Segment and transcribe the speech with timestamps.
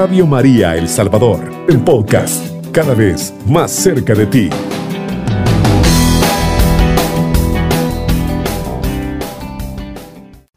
[0.00, 4.48] Radio María El Salvador, el podcast, cada vez más cerca de ti.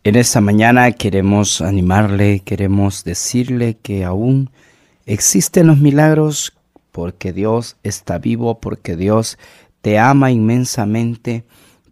[0.05, 4.49] En esta mañana queremos animarle, queremos decirle que aún
[5.05, 6.53] existen los milagros
[6.93, 9.37] porque Dios está vivo, porque Dios
[9.81, 11.43] te ama inmensamente,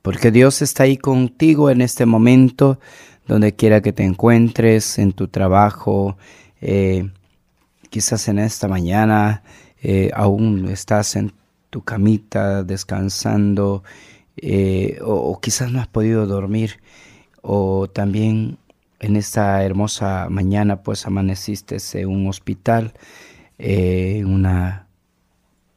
[0.02, 2.80] porque Dios está ahí contigo en este momento,
[3.28, 6.16] donde quiera que te encuentres, en tu trabajo,
[6.62, 7.10] eh,
[7.92, 9.44] quizás en esta mañana
[9.84, 11.34] eh, aún estás en
[11.70, 13.84] tu camita descansando,
[14.38, 16.80] eh, o, quizás no has podido dormir,
[17.44, 18.58] o también
[19.00, 22.94] en esta hermosa mañana pues amaneciste en un hospital,
[23.60, 24.88] una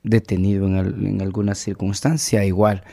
[0.02, 2.84] detenido en, alguna circunstancia, igual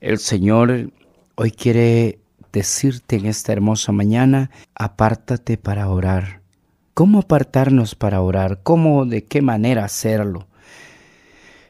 [0.00, 0.92] el Señor
[1.34, 2.20] hoy quiere
[2.52, 6.37] decirte en esta hermosa mañana, apártate para orar.
[6.98, 8.58] ¿Cómo apartarnos para orar?
[8.64, 10.48] ¿Cómo, de qué manera hacerlo?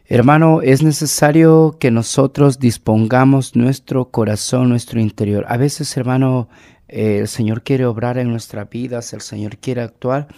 [0.07, 5.45] Hermano, es necesario que nosotros dispongamos nuestro corazón, nuestro interior.
[5.51, 6.49] A veces, hermano,
[6.89, 10.29] eh, el Señor quiere obrar en nuestras vidas, el Señor quiere actuar,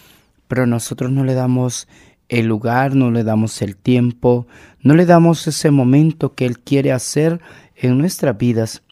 [0.48, 1.86] pero nosotros no le damos
[2.28, 4.48] el lugar, no le damos el tiempo,
[4.80, 7.40] no le damos ese momento que Él quiere hacer
[7.76, 8.82] en nuestras vidas.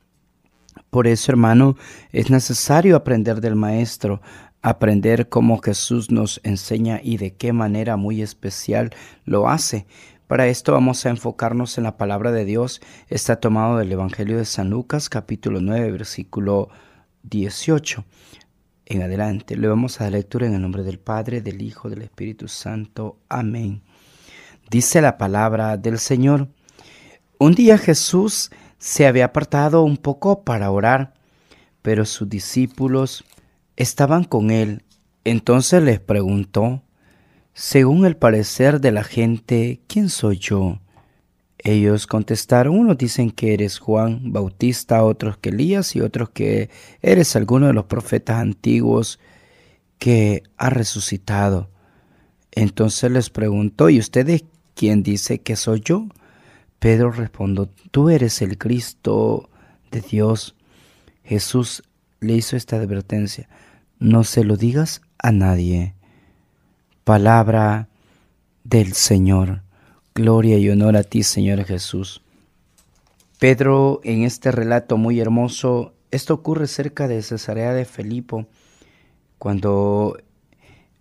[0.91, 1.77] Por eso, hermano,
[2.13, 4.23] es necesario aprender del Maestro,
[4.63, 8.91] aprender cómo Jesús nos enseña y de qué manera muy especial
[9.25, 9.87] lo hace.
[10.27, 12.81] Para esto vamos a enfocarnos en la palabra de Dios.
[13.09, 16.69] Está tomado del Evangelio de San Lucas, capítulo 9, versículo
[17.23, 18.05] 18
[18.89, 19.57] en adelante.
[19.57, 23.19] Le vamos a dar lectura en el nombre del Padre, del Hijo, del Espíritu Santo.
[23.29, 23.83] Amén.
[24.71, 26.49] Dice la palabra del Señor.
[27.39, 31.15] Un día Jesús se había apartado un poco para orar,
[31.83, 33.25] pero sus discípulos
[33.79, 34.83] estaban con él.
[35.25, 36.83] Entonces les preguntó,
[37.55, 40.81] según el parecer de la gente, ¿quién soy yo?
[41.59, 46.71] Ellos contestaron, unos dicen que eres Juan Bautista, otros que Elías y otros que
[47.03, 49.21] eres alguno de los profetas antiguos
[49.99, 51.71] que ha resucitado.
[52.51, 54.45] Entonces les preguntó, ¿y ustedes
[54.75, 56.09] quién dice que soy yo?
[56.81, 59.51] Pedro respondió, tú eres el Cristo
[59.91, 60.57] de Dios.
[61.23, 61.83] Jesús
[62.21, 63.49] le hizo esta advertencia,
[63.99, 65.95] no se lo digas a nadie.
[67.05, 67.89] Palabra
[68.65, 69.63] del Señor.
[70.15, 72.23] Gloria y honor a ti, Señor Jesús.
[73.39, 78.47] Pedro, en este relato muy hermoso, esto ocurre cerca de Cesarea de Felipo,
[79.39, 80.19] cuando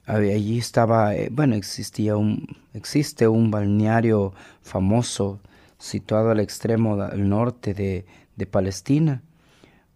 [0.05, 5.39] allí estaba, eh, bueno, existía un, existe un balneario famoso
[5.79, 8.05] situado al extremo del norte de,
[8.45, 9.23] Palestina,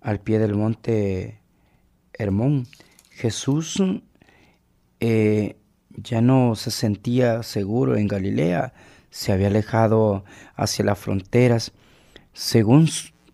[0.02, 1.40] al pie del monte
[2.14, 2.68] Hermón.
[3.22, 3.80] Jesús
[5.00, 5.56] eh,
[5.96, 8.74] ya no se sentía seguro en Galilea,
[9.12, 10.24] se había alejado
[10.56, 11.72] hacia las fronteras.
[12.34, 12.90] Según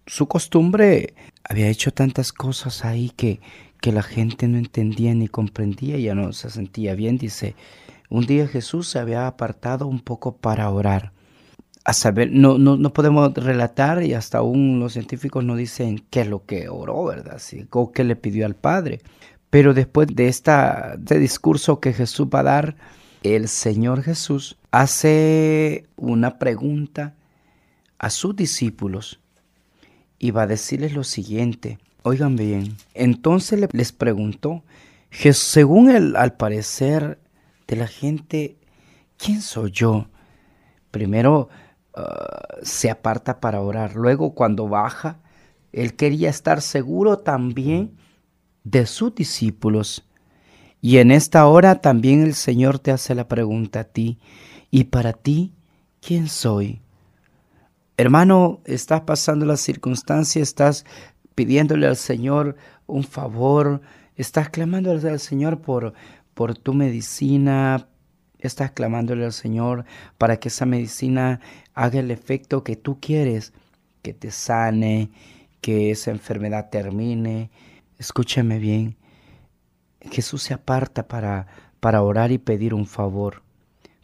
[0.05, 3.39] su costumbre, había hecho tantas cosas ahí que,
[3.79, 7.17] que la gente no entendía ni comprendía, ya no se sentía bien.
[7.17, 7.55] Dice,
[8.09, 11.13] un día Jesús se había apartado un poco para orar.
[11.85, 16.21] A saber, no, no, no podemos relatar y hasta aún los científicos no dicen qué
[16.21, 17.41] es lo que oró, ¿verdad?
[17.69, 18.99] o qué le pidió al Padre.
[19.49, 22.75] Pero después de esta, este discurso que Jesús va a dar,
[23.23, 27.15] el Señor Jesús hace una pregunta
[27.97, 29.19] a sus discípulos
[30.19, 31.79] y va a decirles lo siguiente.
[32.03, 34.63] Oigan bien, entonces les preguntó,
[35.11, 37.19] según el, al parecer
[37.67, 38.55] de la gente,
[39.17, 40.07] ¿quién soy yo?
[40.91, 41.49] Primero
[41.95, 45.19] ah, se aparta para orar, luego cuando baja,
[45.73, 47.97] él quería estar seguro también
[48.69, 50.05] de sus discípulos
[50.81, 54.19] y en esta hora también el Señor te hace la pregunta a ti,
[54.69, 55.53] ¿y para ti
[56.01, 56.81] quién soy?
[57.97, 60.85] Hermano, estás pasando la circunstancia, estás
[61.33, 63.81] pidiéndole al Señor un favor,
[64.15, 65.93] estás clamándole al Señor por,
[66.33, 67.87] por tu medicina,
[68.37, 69.85] estás clamándole al Señor
[70.17, 71.39] para que esa medicina
[71.73, 73.53] haga el efecto que tú quieres,
[74.03, 75.09] que te sane,
[75.59, 77.49] que esa enfermedad termine.
[77.97, 78.95] Escúchame bien,
[80.01, 81.47] Jesús se aparta para,
[81.79, 83.41] para orar y pedir un favor.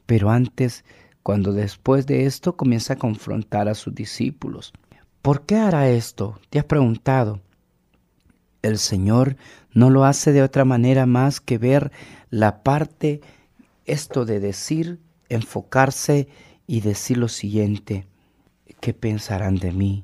[0.06, 0.84] Pero antes,
[1.22, 4.74] cuando después de esto comienza a confrontar a sus discípulos.
[5.22, 6.40] ¿Por qué hará esto?
[6.50, 7.40] ¿Te has preguntado?
[8.62, 9.38] El Señor
[9.74, 11.92] no lo hace de otra manera más que ver
[12.30, 13.22] la parte,
[13.86, 15.00] esto de decir,
[15.30, 16.28] enfocarse
[16.68, 18.06] y decir lo siguiente,
[18.80, 20.04] ¿qué pensarán de mí?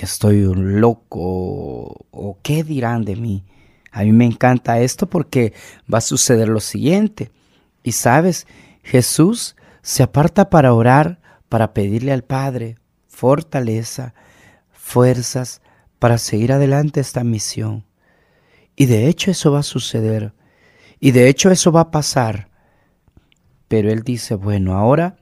[0.00, 2.06] ¿Que estoy un loco?
[2.10, 3.44] ¿O qué dirán de mí?
[3.92, 5.52] A mí me encanta esto porque
[5.92, 7.30] va a suceder lo siguiente.
[7.82, 8.46] Y sabes,
[8.82, 11.20] Jesús se aparta para orar,
[11.50, 14.14] para pedirle al Padre fortaleza,
[14.72, 15.60] fuerzas
[15.98, 17.84] para seguir adelante esta misión.
[18.76, 20.32] Y de hecho eso va a suceder.
[20.98, 22.48] Y de hecho eso va a pasar.
[23.68, 25.18] Pero Él dice, bueno, ahora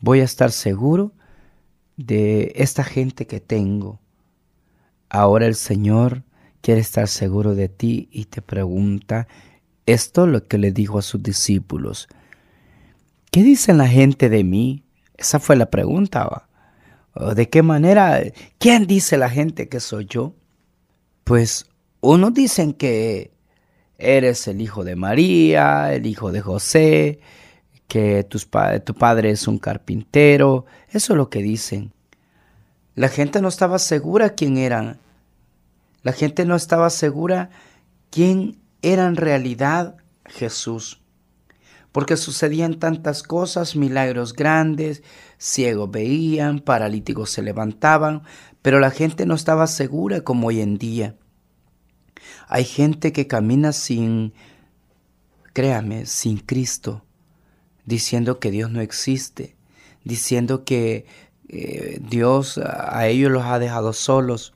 [0.00, 1.12] voy a estar seguro
[1.96, 4.00] de esta gente que tengo.
[5.08, 6.24] Ahora el Señor
[6.60, 9.28] quiere estar seguro de ti y te pregunta
[9.86, 12.08] esto lo que le dijo a sus discípulos.
[13.30, 14.84] ¿Qué dicen la gente de mí?
[15.16, 16.48] Esa fue la pregunta.
[17.34, 18.20] ¿De qué manera?
[18.58, 20.34] ¿Quién dice la gente que soy yo?
[21.24, 21.66] Pues
[22.00, 23.30] unos dicen que
[23.98, 27.20] eres el hijo de María, el hijo de José,
[27.88, 30.66] que tu padre es un carpintero.
[30.88, 31.92] Eso es lo que dicen.
[32.94, 34.98] La gente no estaba segura quién eran.
[36.02, 37.50] La gente no estaba segura
[38.10, 41.02] quién era en realidad Jesús.
[41.92, 45.02] Porque sucedían tantas cosas, milagros grandes,
[45.38, 48.22] ciegos veían, paralíticos se levantaban,
[48.62, 51.16] pero la gente no estaba segura como hoy en día.
[52.48, 54.34] Hay gente que camina sin,
[55.52, 57.05] créame, sin Cristo,
[57.86, 59.56] diciendo que Dios no existe,
[60.04, 61.06] diciendo que
[61.48, 64.52] eh, Dios a ellos los ha dejado solos,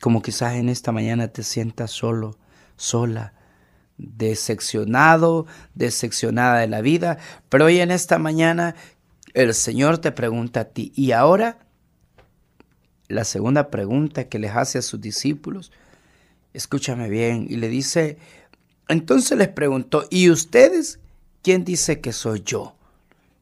[0.00, 2.38] como quizás en esta mañana te sientas solo,
[2.76, 3.34] sola,
[3.98, 7.18] decepcionado, decepcionada de la vida,
[7.48, 8.76] pero hoy en esta mañana
[9.34, 11.58] el Señor te pregunta a ti, ¿y ahora?
[13.08, 15.72] La segunda pregunta que les hace a sus discípulos,
[16.54, 18.18] escúchame bien, y le dice,
[18.88, 20.99] entonces les preguntó, ¿y ustedes
[21.42, 22.76] quién dice que soy yo?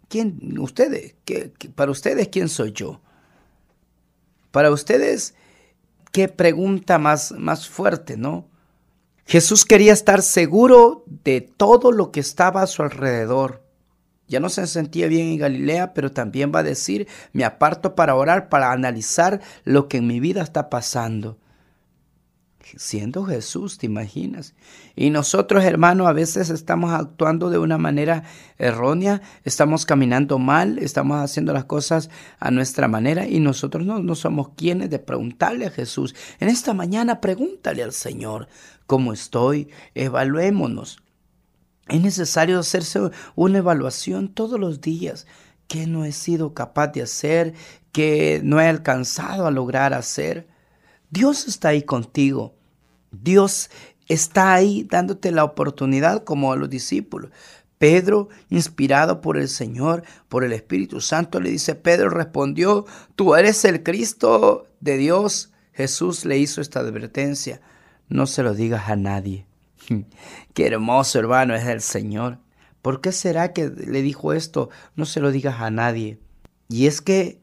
[0.08, 1.14] ¿Quién, ustedes,
[1.74, 3.00] para ustedes quién soy yo?
[4.50, 5.34] Para ustedes,
[6.12, 8.48] qué pregunta más, más fuerte, ¿no?
[9.26, 13.62] Jesús quería estar seguro de todo lo que estaba a su alrededor.
[14.26, 18.14] Ya no se sentía bien en Galilea, pero también va a decir, me aparto para
[18.14, 21.38] orar, para analizar lo que en mi vida está pasando.
[22.76, 24.54] Siendo Jesús, ¿te imaginas?
[24.94, 28.24] Y nosotros, hermanos, a veces estamos actuando de una manera
[28.58, 34.14] errónea, estamos caminando mal, estamos haciendo las cosas a nuestra manera y nosotros no, no
[34.14, 36.14] somos quienes de preguntarle a Jesús.
[36.40, 38.48] En esta mañana pregúntale al Señor,
[38.86, 39.68] ¿cómo estoy?
[39.94, 40.98] Evaluémonos.
[41.88, 45.26] Es necesario hacerse una evaluación todos los días.
[45.68, 47.54] ¿Qué no he sido capaz de hacer?
[47.92, 50.48] ¿Qué no he alcanzado a lograr hacer?
[51.10, 52.57] Dios está ahí contigo.
[53.10, 53.70] Dios
[54.08, 57.30] está ahí dándote la oportunidad como a los discípulos.
[57.78, 63.64] Pedro, inspirado por el Señor, por el Espíritu Santo, le dice, Pedro respondió, tú eres
[63.64, 65.52] el Cristo de Dios.
[65.72, 67.60] Jesús le hizo esta advertencia,
[68.08, 69.46] no se lo digas a nadie.
[70.54, 72.38] Qué hermoso hermano es el Señor.
[72.82, 74.70] ¿Por qué será que le dijo esto?
[74.96, 76.18] No se lo digas a nadie.
[76.68, 77.40] Y es que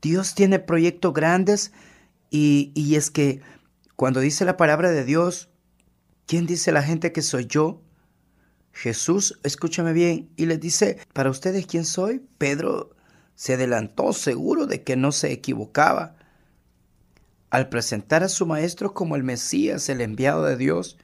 [0.00, 1.72] Dios tiene proyectos grandes
[2.30, 3.42] y, y es que
[3.96, 5.50] cuando dice la palabra de Dios,
[6.26, 7.80] ¿quién dice la gente que soy yo?
[8.72, 12.26] Jesús, escúchame bien, y les dice, ¿para ustedes quién soy?
[12.38, 12.96] Pedro
[13.36, 16.16] se adelantó seguro de que no se equivocaba.
[17.50, 20.98] Al presentar a su maestro como el Mesías, el enviado de Dios,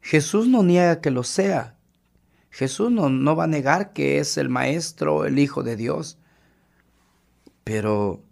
[0.00, 1.76] Jesús no niega que lo sea.
[2.50, 6.16] Jesús no, no va a negar que es el Maestro, el Hijo de Dios.
[7.64, 8.22] Pero,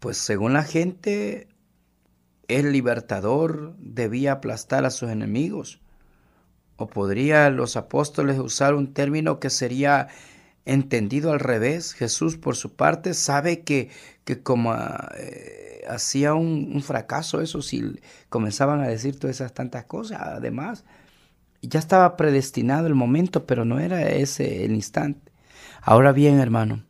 [0.00, 1.48] pues según la gente,
[2.48, 5.80] el libertador debía aplastar a sus enemigos.
[6.76, 10.08] O podría los apóstoles usar un término que sería
[10.64, 11.92] entendido al revés.
[11.92, 13.90] Jesús, por su parte, sabe que,
[14.24, 14.74] que como
[15.16, 20.20] eh, hacía un, fracaso eso si comenzaban a decir todas esas tantas cosas.
[20.22, 20.84] Además,
[21.62, 25.32] ya estaba predestinado el momento, pero no era ese el instante.
[25.82, 26.84] Ahora bien, hermano,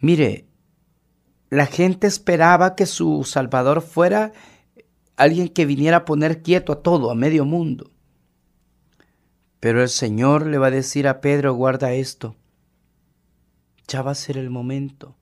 [0.00, 0.46] mire,
[1.50, 4.32] la gente esperaba que su Salvador fuera
[5.16, 7.90] alguien que viniera a poner quieto a todo, a medio mundo.
[9.60, 12.36] Pero el Señor le va a decir a Pedro, guarda esto.
[13.88, 15.16] Ya va a ser el momento.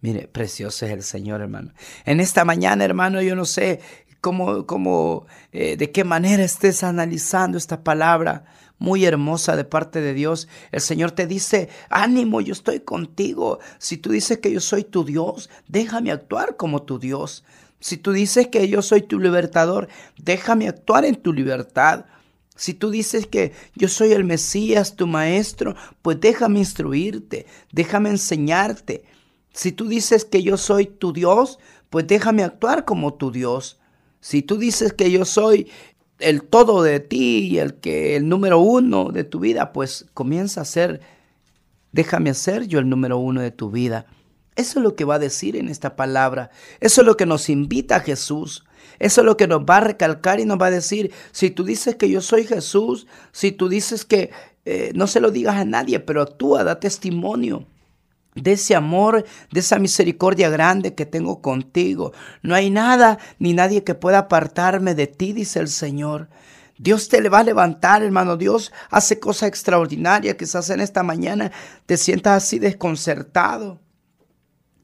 [0.00, 1.72] Mire, precioso es el Señor, hermano.
[2.04, 3.80] En esta mañana, hermano, yo no sé
[4.20, 8.44] cómo, cómo eh, de qué manera estés analizando esta palabra
[8.78, 10.48] muy hermosa de parte de Dios.
[10.72, 13.58] El Señor te dice, ánimo, yo estoy contigo.
[13.78, 17.44] Si tú dices que yo soy tu Dios, déjame actuar como tu Dios.
[17.80, 22.06] Si tú dices que yo soy tu libertador, déjame actuar en tu libertad.
[22.56, 29.04] Si tú dices que yo soy el Mesías, tu maestro, pues déjame instruirte, déjame enseñarte.
[29.52, 33.78] Si tú dices que yo soy tu Dios, pues déjame actuar como tu Dios.
[34.20, 35.70] Si tú dices que yo soy
[36.18, 40.62] el todo de ti y el que el número uno de tu vida, pues comienza
[40.62, 41.00] a ser,
[41.92, 44.06] déjame ser yo el número uno de tu vida.
[44.56, 46.50] Eso es lo que va a decir en esta palabra.
[46.80, 48.64] Eso es lo que nos invita a Jesús.
[48.98, 51.62] Eso es lo que nos va a recalcar y nos va a decir, si tú
[51.62, 54.30] dices que yo soy Jesús, si tú dices que
[54.64, 57.66] eh, no se lo digas a nadie, pero actúa, da testimonio
[58.42, 62.12] de ese amor, de esa misericordia grande que tengo contigo.
[62.42, 66.28] No hay nada ni nadie que pueda apartarme de ti, dice el Señor.
[66.78, 68.36] Dios te le va a levantar, hermano.
[68.36, 70.36] Dios hace cosas extraordinarias.
[70.36, 71.50] Quizás en esta mañana
[71.86, 73.80] te sientas así desconcertado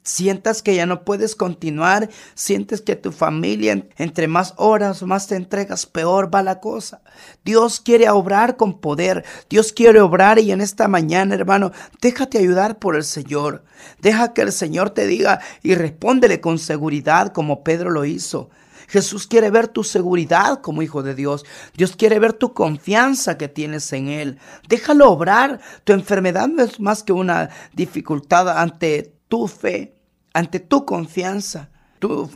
[0.05, 5.35] sientas que ya no puedes continuar, sientes que tu familia, entre más horas, más te
[5.35, 7.01] entregas, peor va la cosa.
[7.45, 12.79] Dios quiere obrar con poder, Dios quiere obrar y en esta mañana, hermano, déjate ayudar
[12.79, 13.65] por el Señor.
[14.01, 18.51] Deja que el Señor te diga y respóndele con seguridad como Pedro lo hizo.
[18.87, 21.45] Jesús quiere ver tu seguridad como hijo de Dios.
[21.75, 24.39] Dios quiere ver tu confianza que tienes en Él.
[24.69, 25.61] Déjalo obrar.
[25.85, 29.97] Tu enfermedad no es más que una dificultad ante tu fe
[30.33, 31.69] ante tu confianza.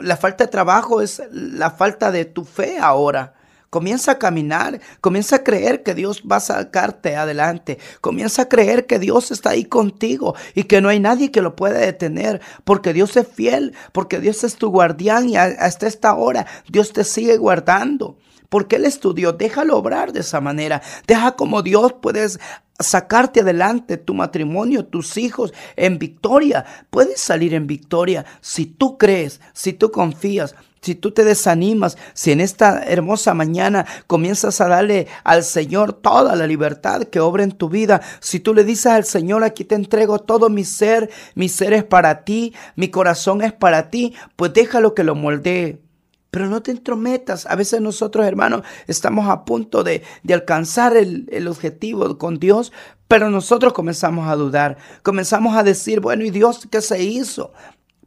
[0.01, 3.35] la falta de trabajo es la falta de tu fe ahora.
[3.71, 8.87] Comienza a caminar, comienza a creer que Dios va a sacarte adelante, comienza a creer
[8.87, 12.93] que Dios está ahí contigo y que no hay nadie que lo pueda detener, porque
[12.93, 17.37] Dios es fiel, porque Dios es tu guardián y hasta esta hora Dios te sigue
[17.37, 18.19] guardando.
[18.49, 20.83] Porque Él estudió, déjalo obrar de esa manera.
[21.07, 22.39] Deja como Dios puedes
[22.79, 26.65] sacarte adelante tu matrimonio, tus hijos en victoria.
[26.91, 32.31] Puedes salir en victoria si tú crees, si tú confías, si tú te desanimas, si
[32.31, 37.53] en esta hermosa mañana comienzas a darle al Señor toda la libertad que obra en
[37.53, 41.49] tu vida, si tú le dices al Señor, aquí te entrego todo mi ser, mi
[41.49, 45.88] ser es para ti, mi corazón es para ti, pues déjalo que lo moldee.
[46.31, 47.47] Pero no te entrometas.
[47.47, 52.73] A veces nosotros, hermanos, estamos a punto de, alcanzar el, el, objetivo con Dios,
[53.09, 54.77] pero nosotros comenzamos a dudar.
[55.03, 57.53] Comenzamos a decir, bueno, ¿y Dios qué se hizo?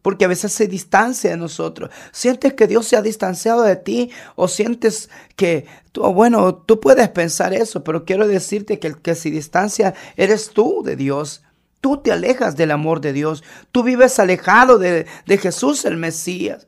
[0.04, 1.90] Porque a veces se distancia de nosotros.
[2.12, 7.54] Sientes que Dios se ha distanciado de ti o sientes que, bueno, tú puedes pensar
[7.54, 11.44] eso, pero quiero decirte que el que se distancia eres tú de Dios.
[11.82, 13.44] Tú te alejas del amor de Dios.
[13.72, 16.68] Tú vives alejado de, de Jesús el Mesías.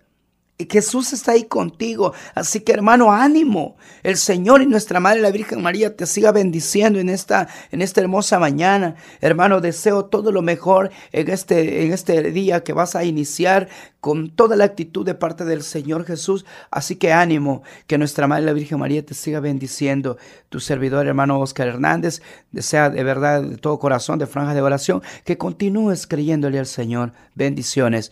[0.70, 2.14] Jesús está ahí contigo.
[2.36, 3.76] Así que hermano, ánimo.
[4.04, 8.02] El Señor y nuestra Madre la Virgen María te siga bendiciendo en esta, en esta
[8.02, 8.96] hermosa mañana.
[9.22, 14.32] Hermano, deseo todo lo mejor en este, en este día que vas a iniciar con
[14.32, 16.46] toda la actitud de parte del Señor Jesús.
[16.72, 20.18] Así que ánimo, que nuestra Madre la Virgen María te siga bendiciendo.
[20.50, 25.02] Tu servidor, hermano Oscar Hernández, desea de verdad, de todo corazón, de franja de oración,
[25.24, 27.14] que continúes creyéndole al Señor.
[27.34, 28.12] Bendiciones.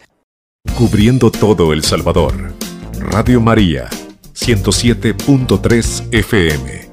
[0.78, 2.54] Cubriendo todo El Salvador.
[3.00, 3.90] Radio María,
[4.34, 6.91] 107.3 FM.